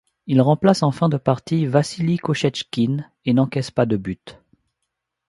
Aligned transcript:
Il 0.25 0.41
remplace 0.41 0.81
en 0.81 0.89
fin 0.89 1.09
de 1.09 1.17
partie 1.17 1.67
Vassili 1.67 2.17
Kochetchkine 2.17 3.07
et 3.25 3.33
n'encaisse 3.35 3.69
pas 3.69 3.85
de 3.85 3.97
but. 3.97 4.41